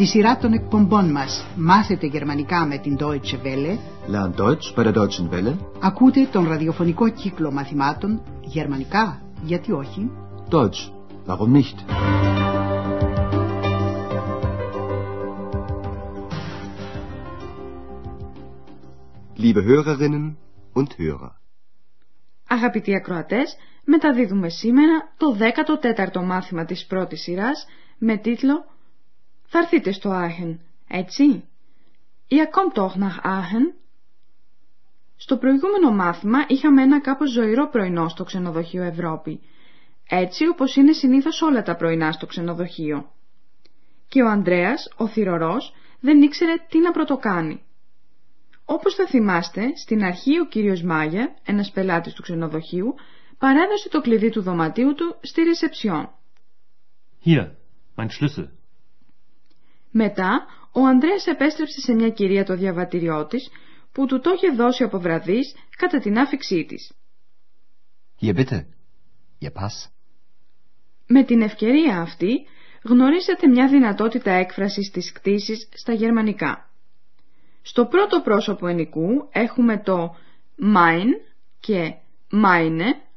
[0.00, 3.78] Στη σειρά των εκπομπών μας «Μάθετε γερμανικά με την Deutsche Welle»
[4.12, 5.56] Lern Deutsch bei der Deutschen Welle.
[5.80, 10.10] ακούτε τον ραδιοφωνικό κύκλο μαθημάτων «Γερμανικά, γιατί όχι»
[10.50, 10.92] Deutsch,
[11.26, 11.74] warum nicht?
[19.36, 20.36] Liebe Hörerinnen
[20.72, 21.30] und Hörer.
[22.48, 27.66] Αγαπητοί ακροατές, μεταδίδουμε σήμερα το 14ο μάθημα της πρώτης σειράς
[27.98, 28.78] με τίτλο
[29.52, 31.44] «Θα έρθετε στο Άχεν, έτσι»
[32.28, 33.74] «Ihr kommt doch nach Aachen»
[35.16, 39.40] Στο προηγούμενο μάθημα είχαμε ένα κάπως ζωηρό πρωινό στο ξενοδοχείο Ευρώπη,
[40.08, 43.12] έτσι όπως είναι συνήθως όλα τα πρωινά στο ξενοδοχείο.
[44.08, 47.62] Και ο Ανδρέας, ο θυρωρός, δεν ήξερε τι να πρωτοκάνει.
[48.64, 52.94] Όπως θα θυμάστε, στην αρχή ο κύριος Μάγια, ένας πελάτης του ξενοδοχείου,
[53.38, 56.10] παρέδωσε το κλειδί του δωματίου του στη ρεσεψιόν.
[57.24, 57.50] Hier,
[57.96, 58.59] mein Schlüssel.
[59.90, 63.50] Μετά, ο Ανδρέας επέστρεψε σε μια κυρία το διαβατηριό της,
[63.92, 66.92] που του το είχε δώσει από βραδείς κατά την άφηξή της.
[68.20, 68.66] Hier bitte.
[69.40, 69.90] Ihr Pass.
[71.06, 72.46] Με την ευκαιρία αυτή,
[72.82, 76.70] γνωρίσατε μια δυνατότητα έκφρασης της κτήσης στα γερμανικά.
[77.62, 80.16] Στο πρώτο πρόσωπο ενικού έχουμε το
[80.74, 81.06] mein
[81.60, 81.94] και
[82.32, 83.08] meine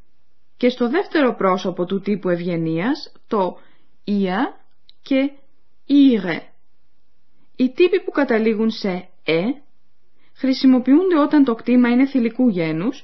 [0.58, 3.60] και στο δεύτερο πρόσωπο του τύπου ευγενίας το
[4.08, 4.62] ihr
[5.02, 5.32] και
[5.88, 6.53] ihre.
[7.56, 9.42] Οι τύποι που καταλήγουν σε ε
[10.34, 13.04] χρησιμοποιούνται όταν το κτήμα είναι θηλυκού γένους,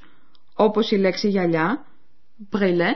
[0.55, 1.85] όπως η λέξη γυαλιά,
[2.51, 2.93] brille,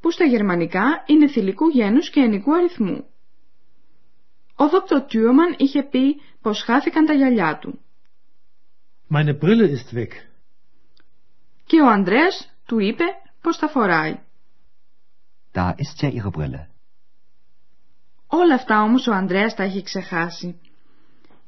[0.00, 3.04] που στα γερμανικά είναι θηλυκού γένους και ενικού αριθμού.
[4.56, 7.80] Ο Δόκτωρ Τιούμαν είχε πει πως χάθηκαν τα γυαλιά του
[9.12, 10.12] Meine Brille ist weg.
[11.66, 13.04] και ο Ανδρέας του είπε
[13.40, 14.18] πως τα φοράει.
[15.54, 16.69] Da ist ja Ihre Brille.
[18.32, 20.60] Όλα αυτά όμως ο Ανδρέας τα έχει ξεχάσει.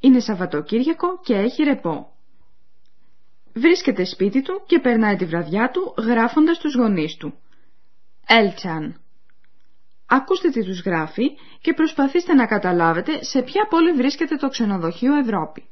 [0.01, 2.13] Είναι Σαββατοκύριακο και έχει ρεπό.
[3.55, 7.35] Βρίσκεται σπίτι του και περνάει τη βραδιά του γράφοντας τους γονείς του.
[8.27, 9.01] Έλτσαν.
[10.07, 15.72] Ακούστε τι τους γράφει και προσπαθήστε να καταλάβετε σε ποια πόλη βρίσκεται το ξενοδοχείο Ευρώπη.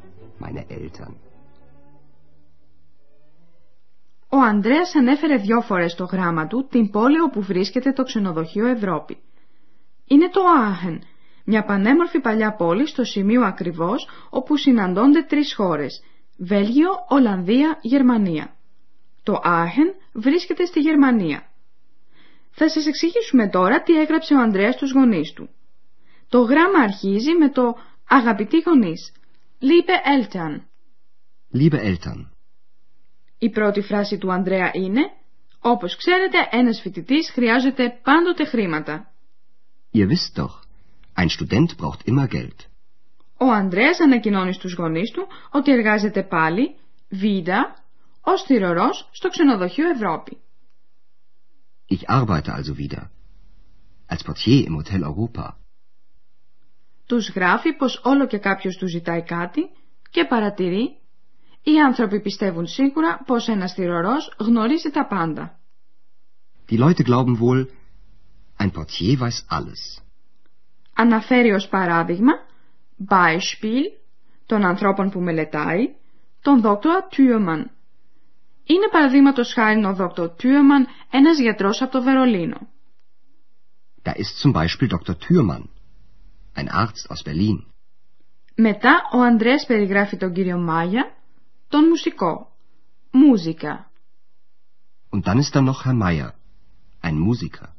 [0.41, 1.13] Meine Eltern.
[4.33, 9.17] Ο Ανδρέας ανέφερε δυο φορές στο γράμμα του την πόλη όπου βρίσκεται το ξενοδοχείο Ευρώπη.
[10.07, 11.01] Είναι το Άχεν,
[11.45, 16.03] μια πανέμορφη παλιά πόλη στο σημείο ακριβώς όπου συναντώνται τρεις χώρες,
[16.37, 18.55] Βέλγιο, Ολλανδία, Γερμανία.
[19.23, 21.43] Το Άχεν βρίσκεται στη Γερμανία.
[22.51, 25.49] Θα σας εξηγήσουμε τώρα τι έγραψε ο Ανδρέας στους γονείς του.
[26.29, 27.77] Το γράμμα αρχίζει με το
[28.09, 29.13] «Αγαπητοί γονείς»,
[29.63, 30.61] «Liebe Eltern».
[31.51, 32.29] Liebe Eltern,
[33.37, 35.01] Η πρώτη φράση του Ανδρέα είναι
[35.59, 39.13] «Όπως ξέρετε, ένας φοιτητής χρειάζεται πάντοτε χρήματα».
[39.93, 40.55] ihr wisst doch,
[41.15, 42.59] ein Student braucht immer Geld.
[43.37, 46.75] Ο Ανδρέας ανακοινώνει στους γονείς του ότι εργάζεται πάλι,
[47.09, 47.75] βίδα,
[48.21, 50.37] ως θηρορός στο ξενοδοχείο Ευρώπη.
[51.89, 53.09] Ich arbeite also wieder.
[54.07, 55.60] Als Portier im Hotel Europa.
[57.11, 59.61] Τους γράφει πως όλο και κάποιος του ζητάει κάτι
[60.09, 60.97] και παρατηρεί
[61.63, 65.59] οι άνθρωποι πιστεύουν σίγουρα πως ένας θηρορός γνωρίζει τα πάντα.
[66.69, 67.65] Die Leute glauben wohl,
[68.57, 70.03] ein Portier weiß alles.
[70.93, 72.33] Αναφέρει ως παράδειγμα
[73.09, 74.01] Beispiel
[74.45, 75.95] των ανθρώπων που μελετάει
[76.41, 77.65] τον δόκτωρα Thürmann.
[78.63, 82.67] Είναι παραδείγματος χάρη ο δόκτωρ Thürmann ένας γιατρός από το Βερολίνο.
[84.03, 85.15] Da ist zum Beispiel Dr.
[85.23, 85.63] Thürmann,
[86.55, 87.65] ein Arzt aus Berlin.
[88.55, 91.15] Μετά ο Ανδρέας περιγράφει τον κύριο Μάγια,
[91.67, 92.51] τον μουσικό.
[93.11, 93.91] Μούζικα.
[95.09, 96.33] Und dann ist da noch Herr Meier,
[97.01, 97.75] ein Musiker.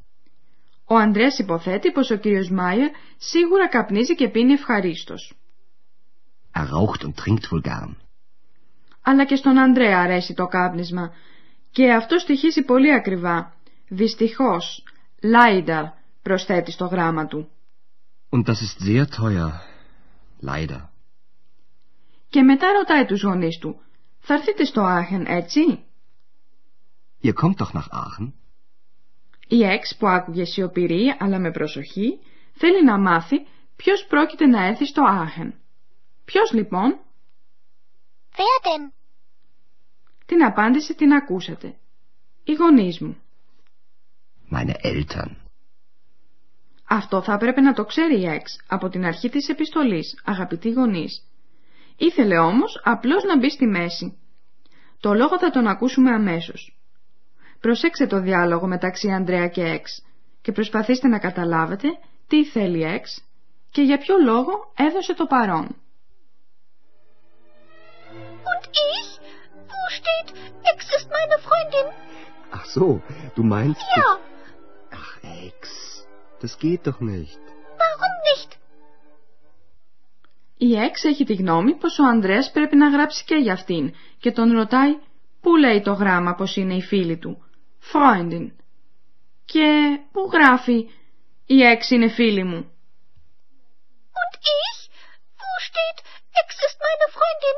[0.85, 5.33] Ο Ανδρέας υποθέτει πως ο κύριος Μάιερ σίγουρα καπνίζει και πίνει ευχαρίστως.
[6.53, 7.95] Er raucht und trinkt wohl gern.
[9.01, 11.11] Αλλά και στον Ανδρέα αρέσει το κάπνισμα
[11.71, 13.53] και αυτό στοιχίζει πολύ ακριβά.
[13.87, 14.83] Δυστυχώς,
[15.21, 15.83] leider,
[16.21, 17.49] προσθέτει στο γράμμα του.
[18.33, 19.51] Und das ist sehr teuer.
[20.41, 20.89] Leider.
[22.29, 23.81] Και μετά ρωτάει τους γονείς του,
[24.19, 25.85] θα έρθετε στο Άχεν έτσι;
[27.21, 28.31] Ihr kommt doch nach Aachen.
[29.47, 32.19] Η Εξ που άκουγε σιωπηρή αλλά με προσοχή
[32.53, 35.53] θέλει να μάθει ποιος πρόκειται να έρθει στο Άχεν.
[36.25, 36.99] Ποιος λοιπόν;
[38.31, 38.93] Wer denn?
[40.25, 41.75] Την απάντηση την ακούσατε.
[42.43, 43.17] Οι γονείς μου.
[44.51, 45.42] Meine Eltern.
[46.89, 51.27] Αυτό θα έπρεπε να το ξέρει η Εξ από την αρχή της επιστολής, αγαπητοί γονείς.
[51.97, 54.17] Ήθελε όμως απλώς να μπει στη μέση.
[54.99, 56.77] Το λόγο θα τον ακούσουμε αμέσως.
[57.59, 60.03] Προσέξτε το διάλογο μεταξύ Ανδρέα και Εξ
[60.41, 61.87] και προσπαθήστε να καταλάβετε
[62.27, 63.23] τι θέλει Εξ
[63.69, 65.75] και για ποιο λόγο έδωσε το παρόν.
[68.51, 69.09] Und ich?
[69.71, 70.27] Wo steht,
[70.71, 71.87] Ex ist meine Freundin?
[72.57, 73.01] Ach so,
[73.35, 73.81] du meinst...
[73.97, 74.09] Ja,
[74.99, 75.13] Ach,
[75.47, 75.59] Ex,
[76.43, 77.41] das geht doch nicht.
[77.81, 78.51] warum nicht?
[80.57, 84.31] Η Εξ έχει τη γνώμη πως ο Ανδρέας πρέπει να γράψει και για αυτήν και
[84.31, 84.97] τον ρωτάει
[85.41, 87.43] πού λέει το γράμμα πως είναι η φίλη του;
[87.91, 88.51] Freundin.
[89.45, 90.89] Και πού γράφει
[91.45, 92.71] η Εξ είναι φίλη μου.
[94.21, 94.79] Und ich?
[95.41, 95.97] Wo steht,
[96.39, 97.57] Ex ist meine Freundin?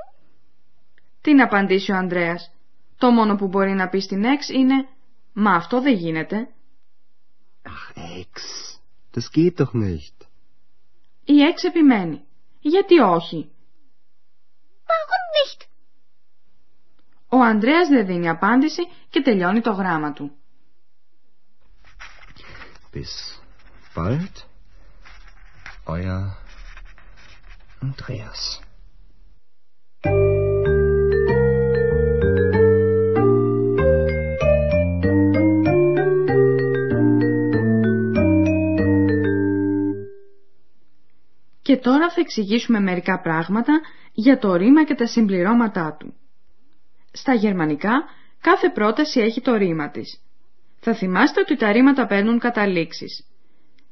[1.22, 2.52] Τι να απαντήσει ο Ανδρέας.
[2.98, 4.88] Το μόνο που μπορεί να πει στην Εξ είναι
[5.34, 6.48] «Μα αυτό δεν γίνεται».
[7.66, 8.65] Ach, Ex,
[9.16, 10.28] das geht doch nicht.
[11.26, 12.24] Η Εξ επιμένει.
[12.62, 13.52] Γιατί όχι;
[14.86, 15.68] Warum nicht?
[17.30, 20.32] Ο Ανδρέας δεν δίνει απάντηση και τελειώνει το γράμμα του.
[22.94, 23.42] Bis
[23.96, 24.36] bald.
[25.88, 26.38] Euer
[27.82, 28.65] Andreas.
[41.66, 43.82] Και τώρα θα εξηγήσουμε μερικά πράγματα
[44.14, 46.14] για το ρήμα και τα συμπληρώματά του.
[47.12, 48.04] Στα γερμανικά
[48.42, 50.22] κάθε πρόταση έχει το ρήμα της.
[50.80, 53.26] Θα θυμάστε ότι τα ρήματα παίρνουν καταλήξεις.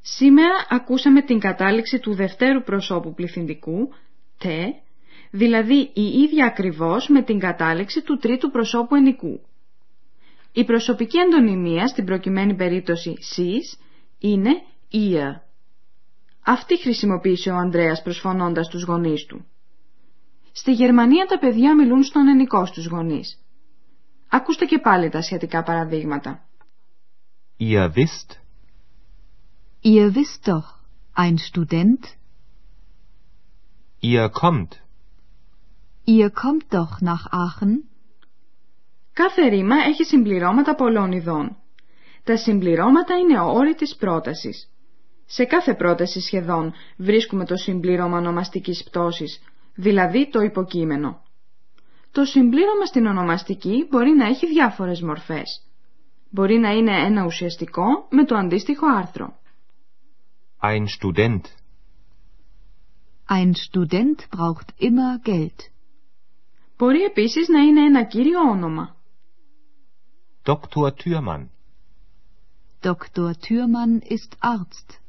[0.02, 3.94] Σήμερα ακούσαμε την κατάληξη του δευτέρου προσώπου πληθυντικού,
[4.38, 4.66] τε,
[5.32, 9.42] δηλαδή η ίδια ακριβώς με την κατάληξη του τρίτου προσώπου ενικού.
[10.52, 13.80] Η προσωπική αντωνυμία στην προκειμένη περίπτωση σεις
[14.20, 14.52] είναι
[14.92, 15.53] ihr.
[16.46, 19.46] Αυτή χρησιμοποίησε ο Ανδρέας προσφωνώντας τους γονείς του.
[20.52, 23.40] Στη Γερμανία τα παιδιά μιλούν στον ενικό στους γονείς.
[24.30, 26.46] Ακούστε και πάλι τα σχετικά παραδείγματα.
[27.60, 28.30] Ihr wisst,
[29.84, 30.68] Ihr wisst doch,
[31.16, 32.02] ein Student,
[34.02, 34.72] ihr kommt,
[36.06, 37.84] ihr kommt doch nach Aachen,
[39.14, 41.58] Κάθε ρήμα έχει συμπληρώματα πολλών ειδών.
[42.24, 44.73] Τα συμπληρώματα είναι όροι της πρότασης.
[45.26, 49.42] Σε κάθε πρόταση σχεδόν βρίσκουμε το συμπλήρωμα ονομαστικής πτώσης,
[49.76, 51.22] δηλαδή το υποκείμενο.
[52.12, 55.62] Το συμπλήρωμα στην ονομαστική μπορεί να έχει διάφορες μορφές.
[56.30, 59.42] Μπορεί να είναι ένα ουσιαστικό με το αντίστοιχο άρθρο.
[60.64, 61.50] ein Student,
[63.28, 65.72] ein Student braucht immer Geld.
[66.78, 68.96] Μπορεί επίσης να είναι ένα κύριο όνομα.
[70.46, 70.92] Dr.
[71.04, 71.50] Thürmann,
[72.82, 73.34] Dr.
[73.44, 75.03] Thürmann ist Arzt.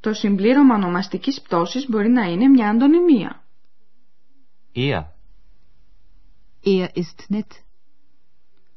[0.00, 3.42] Το συμπλήρωμα ονομαστικής πτώσης μπορεί να είναι μια αντωνυμία.
[4.74, 5.02] er,
[6.64, 7.64] Er ist nett.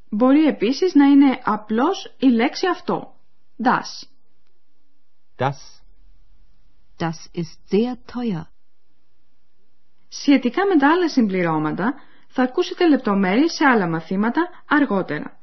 [0.10, 3.16] Μπορεί επίσης να είναι απλώς η λέξη αυτό.
[3.64, 4.08] Das.
[5.38, 5.84] das,
[6.98, 8.44] Das ist sehr teuer.
[10.08, 11.94] Σχετικά με τα άλλα συμπληρώματα
[12.28, 15.40] θα ακούσετε λεπτομέρειες σε άλλα μαθήματα αργότερα.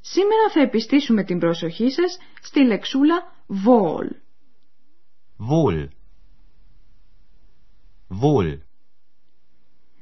[0.00, 4.08] Σήμερα θα επιστήσουμε την προσοχή σας στη λεξούλα wohl.
[5.38, 5.88] Wohl,
[8.22, 8.58] wohl,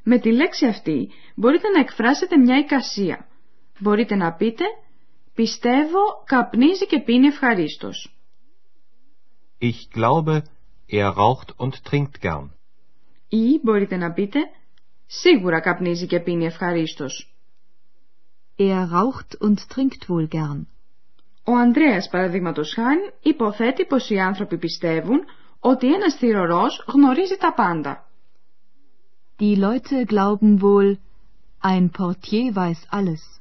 [0.09, 3.29] Με τη λέξη αυτή μπορείτε να εκφράσετε μια εικασία.
[3.81, 4.65] Μπορείτε να πείτε
[5.35, 8.17] «Πιστεύω καπνίζει και πίνει ευχαρίστως».
[9.59, 10.43] ich glaube,
[10.87, 12.51] er raucht und trinkt gern.
[13.29, 14.39] Ή μπορείτε να πείτε
[15.07, 17.37] «Σίγουρα καπνίζει και πίνει ευχαρίστως».
[18.59, 20.76] Er raucht und trinkt wohl gern.
[21.49, 25.25] Ο Ανδρέας παραδείγματος χάρη υποθέτει πως οι άνθρωποι πιστεύουν
[25.61, 28.05] ότι ένας θηρορός γνωρίζει τα πάντα.
[29.41, 30.97] Die Leute glauben wohl,
[31.63, 33.41] Ein Portier weiß alles.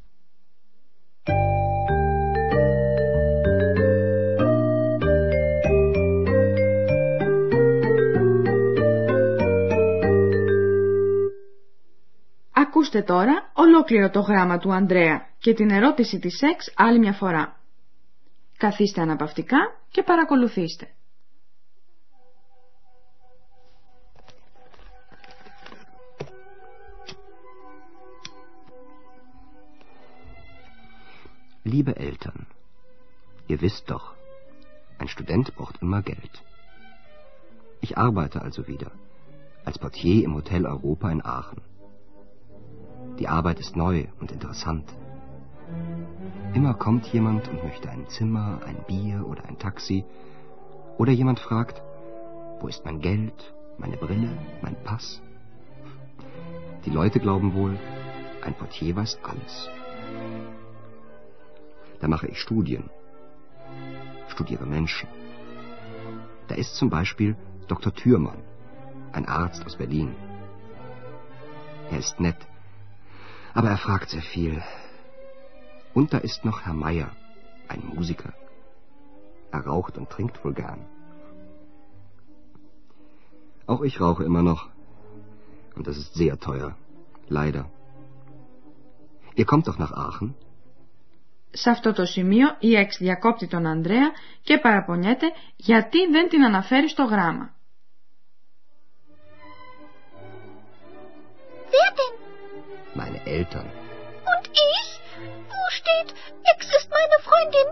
[12.53, 17.54] Ακούστε τώρα ολόκληρο το γράμμα του Ανδρέα και την ερώτηση της σεξ άλλη μια φορά.
[18.56, 19.58] Καθίστε αναπαυτικά
[19.90, 20.94] και παρακολουθήστε.
[31.64, 32.46] Liebe Eltern,
[33.46, 34.14] ihr wisst doch,
[34.98, 36.42] ein Student braucht immer Geld.
[37.80, 38.90] Ich arbeite also wieder
[39.64, 41.60] als Portier im Hotel Europa in Aachen.
[43.18, 44.88] Die Arbeit ist neu und interessant.
[46.53, 50.05] Immer kommt jemand und möchte ein Zimmer, ein Bier oder ein Taxi.
[50.97, 51.81] Oder jemand fragt,
[52.59, 54.29] wo ist mein Geld, meine Brille,
[54.61, 55.21] mein Pass?
[56.85, 57.77] Die Leute glauben wohl,
[58.41, 59.69] ein Portier weiß alles.
[61.99, 62.89] Da mache ich Studien,
[64.29, 65.09] studiere Menschen.
[66.47, 67.35] Da ist zum Beispiel
[67.67, 67.93] Dr.
[67.93, 68.43] Thürmann,
[69.11, 70.15] ein Arzt aus Berlin.
[71.91, 72.37] Er ist nett,
[73.53, 74.61] aber er fragt sehr viel.
[75.94, 77.10] Und da ist noch Herr Meier,
[77.68, 78.32] ein Musiker.
[79.50, 80.86] Er raucht und trinkt wohl gern.
[83.66, 84.68] Auch ich rauche immer noch.
[85.76, 86.76] Und das ist sehr teuer.
[87.28, 87.64] Leider.
[89.34, 90.34] Ihr kommt doch nach Aachen?
[91.52, 94.10] Σε αυτό το σημείο η Εξ διακόπτει τον Ανδρέα
[94.42, 97.54] και παραπονιέται γιατί δεν την αναφέρει στο γράμμα.
[101.70, 102.14] Wer denn?
[103.00, 103.83] Meine Eltern.
[105.64, 105.64] Und ich?
[105.64, 106.08] Wo steht,
[106.52, 107.68] Ex ist meine Freundin?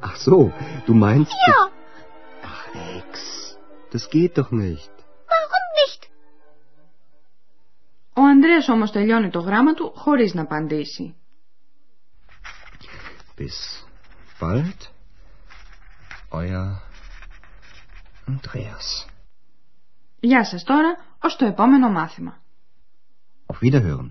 [0.00, 0.52] Ach so,
[0.86, 1.32] du meinst...
[1.46, 1.60] Ja.
[2.42, 2.64] Ach,
[2.98, 3.56] Ex,
[3.92, 4.92] das geht doch nicht.
[5.26, 6.10] Warum nicht?
[8.14, 11.14] Ο Ανδρέας όμως τελειώνει το γράμμα του χωρίς να απαντήσει.
[13.36, 13.84] Bis
[14.40, 14.80] bald,
[16.30, 16.82] euer
[18.26, 19.08] Andreas.
[20.20, 22.38] Γεια σας τώρα, ως το επόμενο μάθημα.
[23.46, 24.10] Auf Wiederhören.